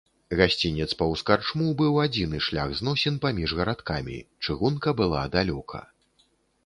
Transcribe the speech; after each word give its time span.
Гасцінец 0.37 0.87
паўз 1.01 1.21
карчму 1.27 1.67
быў 1.81 1.99
адзіны 2.05 2.39
шлях 2.47 2.73
зносін 2.81 3.15
паміж 3.27 3.49
гарадкамі, 3.63 4.17
чыгунка 4.47 4.89
была 5.03 5.21
далёка. 5.41 5.79